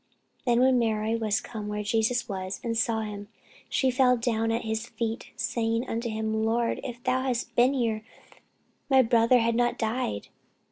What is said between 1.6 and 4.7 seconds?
where Jesus was, and saw him, she fell down at